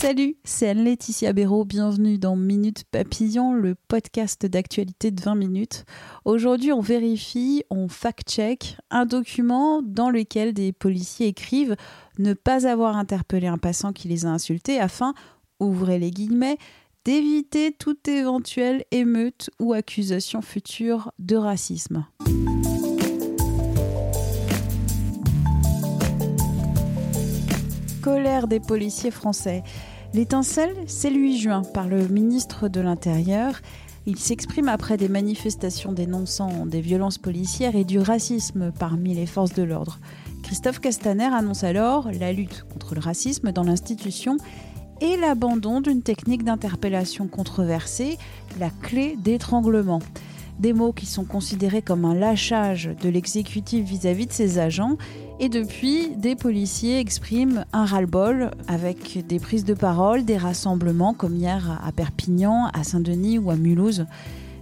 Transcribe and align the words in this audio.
Salut, 0.00 0.36
c'est 0.42 0.70
Anne-Laetitia 0.70 1.32
Béraud. 1.32 1.64
Bienvenue 1.64 2.18
dans 2.18 2.34
Minute 2.34 2.82
Papillon, 2.90 3.52
le 3.52 3.76
podcast 3.86 4.44
d'actualité 4.44 5.12
de 5.12 5.22
20 5.22 5.36
minutes. 5.36 5.84
Aujourd'hui, 6.24 6.72
on 6.72 6.80
vérifie, 6.80 7.62
on 7.70 7.86
fact-check 7.86 8.76
un 8.90 9.06
document 9.06 9.82
dans 9.82 10.10
lequel 10.10 10.52
des 10.52 10.72
policiers 10.72 11.28
écrivent 11.28 11.76
ne 12.18 12.32
pas 12.32 12.66
avoir 12.66 12.96
interpellé 12.96 13.46
un 13.46 13.58
passant 13.58 13.92
qui 13.92 14.08
les 14.08 14.26
a 14.26 14.30
insultés 14.30 14.80
afin, 14.80 15.14
ouvrez 15.60 16.00
les 16.00 16.10
guillemets, 16.10 16.58
d'éviter 17.04 17.70
toute 17.72 18.08
éventuelle 18.08 18.84
émeute 18.90 19.50
ou 19.60 19.74
accusation 19.74 20.42
future 20.42 21.12
de 21.20 21.36
racisme. 21.36 22.04
Colère 28.04 28.48
des 28.48 28.60
policiers 28.60 29.10
français. 29.10 29.62
L'étincelle, 30.12 30.76
c'est 30.86 31.10
8 31.10 31.38
juin 31.38 31.62
par 31.62 31.88
le 31.88 32.06
ministre 32.06 32.68
de 32.68 32.82
l'Intérieur. 32.82 33.62
Il 34.04 34.18
s'exprime 34.18 34.68
après 34.68 34.98
des 34.98 35.08
manifestations 35.08 35.90
dénonçant 35.90 36.66
des 36.66 36.82
violences 36.82 37.16
policières 37.16 37.74
et 37.76 37.84
du 37.84 37.98
racisme 37.98 38.72
parmi 38.78 39.14
les 39.14 39.24
forces 39.24 39.54
de 39.54 39.62
l'ordre. 39.62 40.00
Christophe 40.42 40.80
Castaner 40.80 41.32
annonce 41.32 41.64
alors 41.64 42.10
la 42.12 42.34
lutte 42.34 42.66
contre 42.70 42.94
le 42.94 43.00
racisme 43.00 43.52
dans 43.52 43.64
l'institution 43.64 44.36
et 45.00 45.16
l'abandon 45.16 45.80
d'une 45.80 46.02
technique 46.02 46.44
d'interpellation 46.44 47.26
controversée, 47.26 48.18
la 48.60 48.68
clé 48.82 49.16
d'étranglement. 49.18 50.00
Des 50.58 50.74
mots 50.74 50.92
qui 50.92 51.06
sont 51.06 51.24
considérés 51.24 51.80
comme 51.80 52.04
un 52.04 52.14
lâchage 52.14 52.90
de 53.00 53.08
l'exécutif 53.08 53.84
vis-à-vis 53.86 54.26
de 54.26 54.32
ses 54.32 54.58
agents. 54.58 54.98
Et 55.40 55.48
depuis, 55.48 56.10
des 56.16 56.36
policiers 56.36 57.00
expriment 57.00 57.64
un 57.72 57.84
ras-le-bol 57.84 58.52
avec 58.68 59.26
des 59.26 59.40
prises 59.40 59.64
de 59.64 59.74
parole, 59.74 60.24
des 60.24 60.36
rassemblements 60.36 61.12
comme 61.12 61.34
hier 61.34 61.80
à 61.84 61.90
Perpignan, 61.90 62.70
à 62.72 62.84
Saint-Denis 62.84 63.38
ou 63.38 63.50
à 63.50 63.56
Mulhouse. 63.56 64.06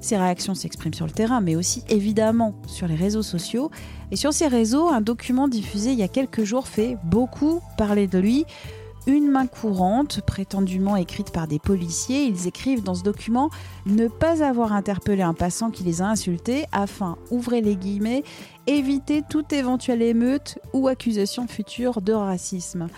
Ces 0.01 0.17
réactions 0.17 0.55
s'expriment 0.55 0.95
sur 0.95 1.07
le 1.07 1.13
terrain, 1.13 1.43
mais 1.43 1.57
aussi 1.57 1.85
évidemment 1.91 2.55
sur 2.67 2.89
les 2.89 2.95
réseaux 2.95 3.23
sociaux. 3.23 3.71
Et 4.11 4.17
sur 4.17 4.33
ces 4.33 4.49
réseaux, 4.49 4.89
un 4.89 5.03
document 5.03 5.47
diffusé 5.47 5.93
il 5.93 5.99
y 5.99 6.03
a 6.03 6.09
quelques 6.09 6.43
jours 6.43 6.67
fait 6.67 6.97
beaucoup 7.05 7.61
parler 7.77 8.07
de 8.07 8.19
lui 8.19 8.47
une 9.07 9.31
main 9.31 9.47
courante, 9.47 10.21
prétendument 10.21 10.97
écrite 10.97 11.31
par 11.31 11.49
des 11.49 11.59
policiers. 11.59 12.25
Ils 12.25 12.47
écrivent 12.47 12.83
dans 12.83 12.95
ce 12.95 13.03
document 13.03 13.51
ne 13.87 14.07
pas 14.07 14.45
avoir 14.45 14.73
interpellé 14.73 15.23
un 15.23 15.35
passant 15.35 15.71
qui 15.71 15.83
les 15.83 16.03
a 16.03 16.07
insultés 16.07 16.67
afin, 16.73 17.17
ouvrez 17.31 17.61
les 17.61 17.77
guillemets, 17.77 18.23
éviter 18.67 19.23
toute 19.29 19.53
éventuelle 19.53 20.03
émeute 20.03 20.59
ou 20.73 20.89
accusation 20.89 21.47
future 21.47 22.01
de 22.01 22.13
racisme. 22.13 22.89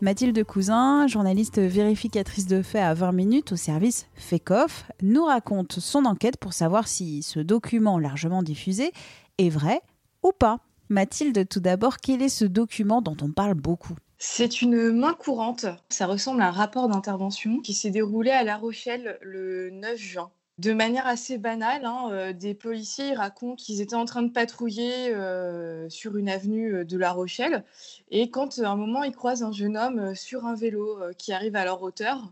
Mathilde 0.00 0.42
Cousin, 0.44 1.06
journaliste 1.06 1.58
vérificatrice 1.58 2.46
de 2.46 2.62
faits 2.62 2.82
à 2.82 2.94
20 2.94 3.12
minutes 3.12 3.52
au 3.52 3.56
service 3.56 4.06
FECOF, 4.14 4.84
nous 5.02 5.24
raconte 5.24 5.78
son 5.78 6.06
enquête 6.06 6.38
pour 6.38 6.54
savoir 6.54 6.88
si 6.88 7.22
ce 7.22 7.38
document 7.38 7.98
largement 7.98 8.42
diffusé 8.42 8.92
est 9.36 9.50
vrai 9.50 9.82
ou 10.22 10.32
pas. 10.32 10.60
Mathilde, 10.88 11.46
tout 11.48 11.60
d'abord, 11.60 11.98
quel 11.98 12.22
est 12.22 12.30
ce 12.30 12.46
document 12.46 13.02
dont 13.02 13.16
on 13.20 13.30
parle 13.30 13.54
beaucoup? 13.54 13.94
C'est 14.16 14.62
une 14.62 14.92
main 14.92 15.14
courante. 15.14 15.66
Ça 15.88 16.06
ressemble 16.06 16.42
à 16.42 16.48
un 16.48 16.50
rapport 16.50 16.88
d'intervention 16.88 17.60
qui 17.60 17.74
s'est 17.74 17.90
déroulé 17.90 18.30
à 18.30 18.42
La 18.42 18.56
Rochelle 18.56 19.18
le 19.22 19.70
9 19.70 19.96
juin. 19.96 20.30
De 20.60 20.74
manière 20.74 21.06
assez 21.06 21.38
banale, 21.38 21.86
hein, 21.86 22.10
euh, 22.12 22.32
des 22.34 22.52
policiers 22.52 23.14
racontent 23.14 23.56
qu'ils 23.56 23.80
étaient 23.80 23.94
en 23.94 24.04
train 24.04 24.20
de 24.20 24.30
patrouiller 24.30 25.08
euh, 25.08 25.88
sur 25.88 26.18
une 26.18 26.28
avenue 26.28 26.74
euh, 26.74 26.84
de 26.84 26.98
La 26.98 27.12
Rochelle 27.12 27.64
et 28.10 28.28
quand 28.28 28.58
à 28.58 28.68
un 28.68 28.76
moment 28.76 29.02
ils 29.02 29.16
croisent 29.16 29.42
un 29.42 29.52
jeune 29.52 29.78
homme 29.78 30.14
sur 30.14 30.44
un 30.44 30.54
vélo 30.54 31.00
qui 31.16 31.32
arrive 31.32 31.56
à 31.56 31.64
leur 31.64 31.80
hauteur. 31.80 32.30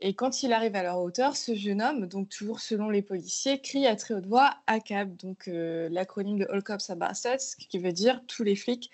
Et 0.00 0.12
quand 0.12 0.42
il 0.42 0.52
arrive 0.52 0.76
à 0.76 0.82
leur 0.82 1.00
hauteur, 1.00 1.36
ce 1.36 1.54
jeune 1.54 1.80
homme, 1.80 2.06
donc 2.06 2.28
toujours 2.28 2.60
selon 2.60 2.90
les 2.90 3.00
policiers, 3.00 3.62
crie 3.62 3.86
à 3.86 3.96
très 3.96 4.12
haute 4.12 4.26
voix 4.26 4.56
ACAB, 4.66 5.16
donc 5.16 5.46
l'acronyme 5.46 6.40
de 6.40 6.46
All 6.50 6.62
Cops 6.62 6.90
Are 6.90 6.96
Bastards, 6.96 7.56
qui 7.70 7.78
veut 7.78 7.92
dire 7.92 8.20
tous 8.26 8.42
les 8.42 8.56
flics 8.56 8.90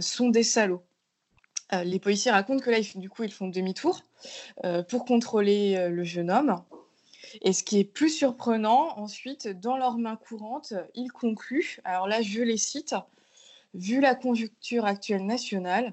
sont 0.00 0.28
des 0.28 0.42
salauds. 0.42 0.82
Les 1.72 2.00
policiers 2.00 2.32
racontent 2.32 2.62
que 2.62 2.70
là, 2.70 2.80
du 2.96 3.08
coup, 3.08 3.22
ils 3.22 3.32
font 3.32 3.48
demi-tour 3.48 4.02
pour 4.88 5.06
contrôler 5.06 5.88
le 5.88 6.04
jeune 6.04 6.30
homme. 6.30 6.60
Et 7.42 7.52
ce 7.52 7.62
qui 7.62 7.78
est 7.78 7.84
plus 7.84 8.10
surprenant, 8.10 8.98
ensuite, 8.98 9.48
dans 9.48 9.76
leurs 9.76 9.98
mains 9.98 10.16
courantes, 10.16 10.74
ils 10.94 11.12
concluent, 11.12 11.80
alors 11.84 12.08
là, 12.08 12.22
je 12.22 12.42
les 12.42 12.56
cite, 12.56 12.94
Vu 13.74 14.00
la 14.00 14.14
conjoncture 14.14 14.86
actuelle 14.86 15.26
nationale, 15.26 15.92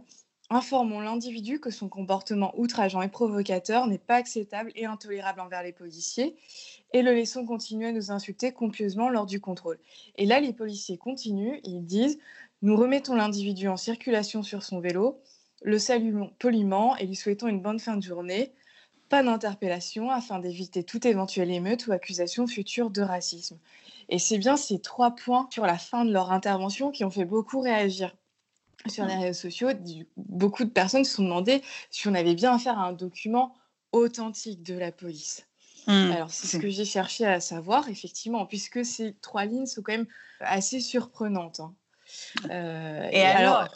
informons 0.49 1.01
l'individu 1.01 1.59
que 1.59 1.71
son 1.71 1.89
comportement 1.89 2.53
outrageant 2.57 3.01
et 3.01 3.09
provocateur 3.09 3.87
n'est 3.87 3.97
pas 3.97 4.15
acceptable 4.15 4.71
et 4.75 4.85
intolérable 4.85 5.41
envers 5.41 5.63
les 5.63 5.73
policiers 5.73 6.35
et 6.93 7.01
le 7.01 7.13
laissons 7.13 7.45
continuer 7.45 7.87
à 7.87 7.91
nous 7.91 8.11
insulter 8.11 8.53
copieusement 8.53 9.09
lors 9.09 9.25
du 9.25 9.41
contrôle. 9.41 9.79
Et 10.15 10.25
là, 10.25 10.39
les 10.39 10.53
policiers 10.53 10.97
continuent, 10.97 11.59
ils 11.63 11.85
disent 11.85 12.19
Nous 12.61 12.77
remettons 12.77 13.15
l'individu 13.15 13.67
en 13.67 13.77
circulation 13.77 14.43
sur 14.43 14.63
son 14.63 14.79
vélo, 14.79 15.19
le 15.61 15.79
saluons 15.79 16.31
poliment 16.39 16.95
et 16.97 17.05
lui 17.05 17.15
souhaitons 17.15 17.47
une 17.47 17.61
bonne 17.61 17.79
fin 17.79 17.97
de 17.97 18.03
journée. 18.03 18.53
Pas 19.09 19.23
d'interpellation 19.23 20.09
afin 20.09 20.39
d'éviter 20.39 20.83
toute 20.83 21.05
éventuelle 21.05 21.51
émeute 21.51 21.87
ou 21.87 21.91
accusation 21.91 22.47
future 22.47 22.89
de 22.89 23.01
racisme. 23.01 23.57
Et 24.09 24.19
c'est 24.19 24.37
bien 24.37 24.57
ces 24.57 24.79
trois 24.79 25.15
points 25.15 25.47
sur 25.51 25.65
la 25.65 25.77
fin 25.77 26.05
de 26.05 26.11
leur 26.11 26.31
intervention 26.31 26.91
qui 26.91 27.03
ont 27.03 27.11
fait 27.11 27.25
beaucoup 27.25 27.59
réagir 27.59 28.15
sur 28.87 29.05
les 29.05 29.15
réseaux 29.15 29.39
sociaux. 29.39 29.69
Beaucoup 30.17 30.63
de 30.63 30.69
personnes 30.69 31.03
se 31.03 31.15
sont 31.15 31.23
demandé 31.23 31.61
si 31.89 32.07
on 32.07 32.13
avait 32.13 32.35
bien 32.35 32.55
affaire 32.55 32.79
à 32.79 32.87
un 32.87 32.93
document 32.93 33.55
authentique 33.91 34.63
de 34.63 34.75
la 34.75 34.91
police. 34.91 35.47
Mmh. 35.87 35.91
Alors, 35.91 36.31
c'est 36.31 36.47
ce 36.47 36.57
que 36.61 36.69
j'ai 36.69 36.85
cherché 36.85 37.25
à 37.25 37.39
savoir, 37.39 37.89
effectivement, 37.89 38.45
puisque 38.45 38.85
ces 38.85 39.13
trois 39.21 39.45
lignes 39.45 39.67
sont 39.67 39.81
quand 39.81 39.93
même 39.93 40.07
assez 40.39 40.79
surprenantes. 40.79 41.59
Hein. 41.59 41.73
Euh, 42.51 43.09
et, 43.11 43.21
alors, 43.21 43.67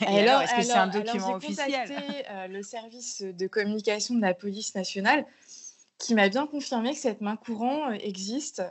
alors, 0.00 0.42
est-ce 0.42 0.56
que 0.56 0.62
c'est 0.62 0.72
un 0.72 0.88
document 0.88 1.34
officiel 1.34 1.66
J'ai 1.70 1.94
contacté 1.94 2.24
euh, 2.30 2.46
le 2.48 2.62
service 2.62 3.22
de 3.22 3.46
communication 3.46 4.14
de 4.16 4.20
la 4.20 4.34
police 4.34 4.74
nationale 4.74 5.24
qui 5.98 6.14
m'a 6.14 6.28
bien 6.28 6.46
confirmé 6.46 6.92
que 6.92 6.98
cette 6.98 7.20
main 7.20 7.36
courant 7.36 7.90
euh, 7.90 7.96
existe 8.00 8.62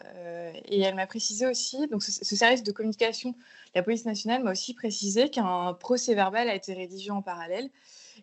et 0.65 0.81
elle 0.81 0.95
m'a 0.95 1.07
précisé 1.07 1.45
aussi, 1.45 1.88
donc 1.88 2.03
ce, 2.03 2.35
service 2.35 2.63
de 2.63 2.71
communication 2.71 3.31
de 3.31 3.35
la 3.75 3.83
police 3.83 4.05
nationale 4.05 4.43
m'a 4.43 4.51
aussi 4.51 4.73
précisé 4.73 5.29
qu'un 5.29 5.73
procès 5.73 6.13
verbal 6.13 6.49
a 6.49 6.55
été 6.55 6.73
rédigé 6.73 7.11
en 7.11 7.21
parallèle 7.21 7.69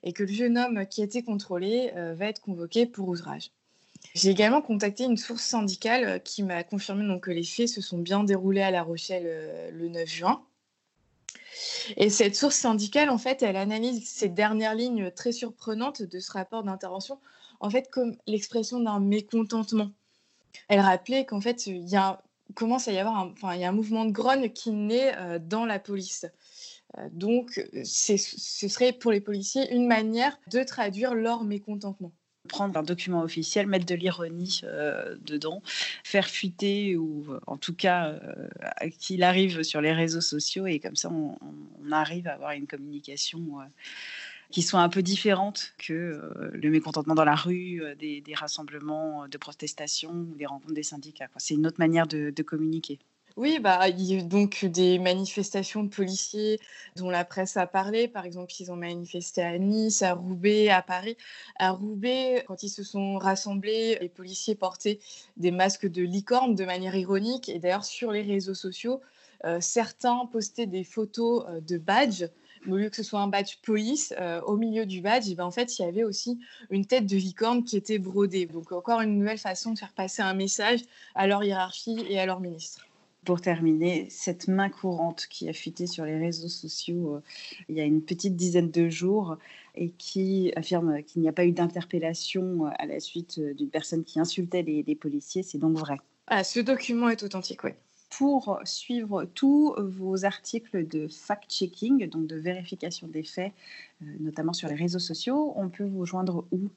et 0.03 0.12
que 0.12 0.22
le 0.22 0.32
jeune 0.32 0.56
homme 0.56 0.86
qui 0.86 1.00
a 1.03 1.04
été 1.04 1.22
contrôlé 1.22 1.92
va 1.94 2.26
être 2.26 2.41
convoqué 2.41 2.86
pour 2.86 3.09
outrage. 3.09 3.50
J'ai 4.15 4.31
également 4.31 4.62
contacté 4.62 5.04
une 5.04 5.16
source 5.16 5.42
syndicale 5.42 6.22
qui 6.22 6.42
m'a 6.42 6.62
confirmé 6.62 7.06
donc, 7.06 7.25
que 7.25 7.31
les 7.31 7.44
faits 7.44 7.69
se 7.69 7.81
sont 7.81 7.98
bien 7.98 8.25
déroulés 8.25 8.62
à 8.62 8.71
La 8.71 8.82
Rochelle 8.82 9.71
le 9.72 9.88
9 9.88 10.09
juin. 10.09 10.45
Et 11.97 12.10
cette 12.10 12.36
source 12.36 12.56
syndicale, 12.56 13.10
en 13.10 13.18
fait, 13.18 13.42
elle 13.42 13.56
analyse 13.56 14.09
ces 14.09 14.28
dernières 14.28 14.74
lignes 14.74 15.10
très 15.10 15.33
surprenantes 15.33 16.03
de 16.03 16.21
ce 16.21 16.33
rapport 16.33 16.62
d'intervention, 16.62 17.18
en 17.60 17.71
fait, 17.71 17.91
comme 17.91 18.16
l'expression 18.27 18.80
d'un 18.80 19.01
mécontentement. 19.01 19.91
Elle 20.68 20.80
rappelait 20.80 21.24
qu'en 21.24 21.41
fait, 21.41 21.66
il 21.66 21.89
y 21.89 21.97
a, 21.97 22.22
commence 22.54 22.89
à 22.89 22.92
y 22.92 22.98
avoir 22.98 23.18
un, 23.18 23.30
enfin, 23.33 23.54
y 23.54 23.65
a 23.65 23.68
un 23.68 23.72
mouvement 23.72 24.04
de 24.04 24.12
grogne 24.12 24.51
qui 24.51 24.71
naît 24.71 25.15
euh, 25.16 25.39
dans 25.39 25.65
la 25.65 25.78
police. 25.78 26.27
Euh, 26.98 27.09
donc, 27.12 27.60
ce 27.84 28.16
serait 28.16 28.92
pour 28.92 29.12
les 29.12 29.21
policiers 29.21 29.72
une 29.72 29.86
manière 29.86 30.39
de 30.51 30.62
traduire 30.62 31.15
leur 31.15 31.45
mécontentement 31.45 32.12
prendre 32.48 32.78
un 32.78 32.82
document 32.82 33.22
officiel, 33.22 33.66
mettre 33.66 33.86
de 33.86 33.94
l'ironie 33.94 34.60
euh, 34.64 35.16
dedans, 35.22 35.62
faire 36.02 36.28
fuiter 36.28 36.96
ou 36.96 37.24
euh, 37.28 37.41
en 37.46 37.56
tout 37.56 37.74
cas 37.74 38.08
euh, 38.08 38.48
qu'il 38.98 39.22
arrive 39.22 39.62
sur 39.62 39.80
les 39.80 39.92
réseaux 39.92 40.20
sociaux 40.20 40.66
et 40.66 40.78
comme 40.78 40.96
ça 40.96 41.10
on, 41.10 41.36
arrive 41.92 42.26
à 42.26 42.32
avoir 42.32 42.52
une 42.52 42.66
communication 42.66 43.58
qui 44.50 44.62
soit 44.62 44.80
un 44.80 44.88
peu 44.88 45.02
différente 45.02 45.74
que 45.78 46.50
le 46.52 46.70
mécontentement 46.70 47.14
dans 47.14 47.24
la 47.24 47.36
rue, 47.36 47.82
des, 47.98 48.22
rassemblements 48.34 49.28
de 49.28 49.38
protestation 49.38 50.10
ou 50.10 50.34
des 50.34 50.46
rencontres 50.46 50.74
des 50.74 50.82
syndicats. 50.82 51.28
C'est 51.36 51.54
une 51.54 51.66
autre 51.66 51.78
manière 51.78 52.06
de 52.06 52.42
communiquer. 52.42 52.98
Oui, 53.36 53.59
bah, 53.59 53.89
il 53.89 54.01
y 54.01 54.16
a 54.16 54.22
donc 54.22 54.65
des 54.65 55.01
manifestations 55.01 55.83
de 55.83 55.89
policiers 55.89 56.60
dont 56.95 57.10
la 57.10 57.25
presse 57.25 57.57
a 57.57 57.66
parlé. 57.66 58.07
Par 58.07 58.25
exemple, 58.27 58.53
ils 58.60 58.71
ont 58.71 58.77
manifesté 58.77 59.42
à 59.42 59.59
Nice, 59.59 60.03
à 60.03 60.15
Roubaix, 60.15 60.69
à 60.69 60.83
Paris. 60.83 61.16
À 61.59 61.72
Roubaix, 61.72 62.45
quand 62.47 62.63
ils 62.63 62.69
se 62.69 62.84
sont 62.84 63.19
rassemblés, 63.19 63.98
les 64.01 64.09
policiers 64.09 64.54
portaient 64.54 65.01
des 65.36 65.51
masques 65.51 65.89
de 65.89 66.03
licorne 66.03 66.54
de 66.54 66.65
manière 66.65 66.95
ironique. 66.95 67.48
Et 67.48 67.59
d'ailleurs, 67.59 67.84
sur 67.84 68.13
les 68.13 68.22
réseaux 68.22 68.54
sociaux, 68.54 69.01
euh, 69.45 69.60
certains 69.60 70.27
postaient 70.27 70.66
des 70.66 70.84
photos 70.84 71.45
euh, 71.48 71.60
de 71.60 71.77
badges 71.77 72.28
au 72.69 72.77
lieu 72.77 72.89
que 72.89 72.97
ce 72.97 73.03
soit 73.03 73.21
un 73.21 73.28
badge 73.28 73.57
police, 73.63 74.15
euh, 74.19 74.41
au 74.42 74.57
milieu 74.57 74.87
du 74.87 75.03
badge, 75.03 75.34
ben, 75.34 75.45
en 75.45 75.51
fait, 75.51 75.78
il 75.78 75.83
y 75.83 75.84
avait 75.84 76.04
aussi 76.04 76.39
une 76.71 76.87
tête 76.87 77.04
de 77.04 77.16
licorne 77.16 77.63
qui 77.63 77.77
était 77.77 77.98
brodée. 77.98 78.47
Donc, 78.47 78.72
encore 78.72 79.03
une 79.03 79.19
nouvelle 79.19 79.39
façon 79.39 79.72
de 79.72 79.78
faire 79.78 79.92
passer 79.92 80.22
un 80.22 80.33
message 80.33 80.80
à 81.15 81.27
leur 81.27 81.45
hiérarchie 81.45 82.07
et 82.09 82.19
à 82.19 82.25
leur 82.25 82.41
ministre. 82.41 82.87
Pour 83.24 83.41
terminer, 83.41 84.06
cette 84.10 84.48
main 84.48 84.68
courante 84.68 85.26
qui 85.30 85.48
a 85.48 85.53
fuité 85.53 85.86
sur 85.86 86.04
les 86.04 86.18
réseaux 86.18 86.48
sociaux 86.48 87.16
euh, 87.16 87.21
il 87.68 87.76
y 87.76 87.80
a 87.80 87.84
une 87.84 88.03
petite 88.03 88.36
dizaine 88.36 88.71
de 88.71 88.88
jours 88.88 89.38
et 89.74 89.91
qui 89.91 90.53
affirme 90.56 91.03
qu'il 91.03 91.22
n'y 91.22 91.28
a 91.28 91.32
pas 91.32 91.44
eu 91.44 91.53
d'interpellation 91.53 92.66
euh, 92.66 92.71
à 92.78 92.86
la 92.86 93.00
suite 93.00 93.41
d'une 93.41 93.71
personne 93.71 94.04
qui 94.04 94.21
insultait 94.21 94.62
les, 94.62 94.82
les 94.82 94.94
policiers, 94.94 95.42
c'est 95.42 95.59
donc 95.59 95.78
vrai. 95.78 95.98
Ah, 96.26 96.44
ce 96.44 96.60
document 96.60 97.09
est 97.09 97.22
authentique, 97.22 97.65
oui. 97.65 97.71
Pour 98.10 98.60
suivre 98.65 99.24
tous 99.24 99.74
vos 99.78 100.24
articles 100.24 100.86
de 100.86 101.09
fact-checking, 101.09 102.09
donc 102.09 102.27
de 102.27 102.36
vérification 102.36 103.09
des 103.09 103.24
faits, 103.24 103.53
euh, 104.03 104.06
notamment 104.20 104.53
sur 104.53 104.68
les 104.68 104.77
réseaux 104.77 105.00
sociaux, 105.00 105.53
on 105.56 105.68
peut 105.68 105.84
vous 105.84 106.06
joindre 106.06 106.44
où? 106.53 106.68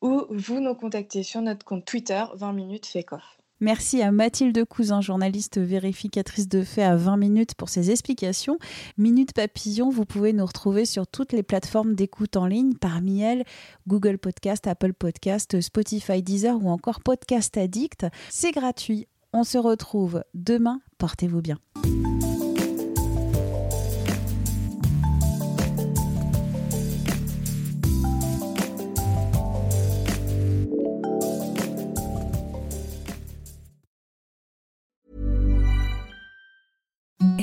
ou 0.02 0.26
vous 0.30 0.60
nous 0.60 0.76
contactez 0.76 1.24
sur 1.24 1.42
notre 1.42 1.66
compte 1.66 1.86
Twitter 1.86 2.24
20 2.34 2.52
minutes 2.54 2.86
fakeoff. 2.86 3.38
Merci 3.60 4.02
à 4.02 4.12
Mathilde 4.12 4.66
Cousin, 4.66 5.02
journaliste 5.02 5.58
vérificatrice 5.58 6.48
de 6.48 6.64
faits 6.64 6.86
à 6.86 6.96
20 6.96 7.18
minutes 7.18 7.56
pour 7.56 7.70
ses 7.70 7.90
explications. 7.90 8.60
Minute 8.98 9.34
Papillon, 9.34 9.90
vous 9.90 10.06
pouvez 10.06 10.32
nous 10.32 10.46
retrouver 10.46 10.86
sur 10.86 11.08
toutes 11.08 11.34
les 11.34 11.44
plateformes 11.44 11.96
d'écoute 11.96 12.38
en 12.38 12.46
ligne, 12.46 12.76
parmi 12.76 13.22
elles 13.22 13.46
Google 13.88 14.20
Podcast, 14.20 14.68
Apple 14.68 14.94
Podcast, 14.94 15.60
Spotify, 15.60 16.22
Deezer 16.22 16.64
ou 16.64 16.70
encore 16.70 17.02
Podcast 17.02 17.58
Addict. 17.58 18.06
C'est 18.30 18.52
gratuit. 18.52 19.08
On 19.34 19.44
se 19.44 19.58
retrouve 19.58 20.24
demain. 20.34 20.82
Portez-vous 20.98 21.42
bien. 21.42 21.58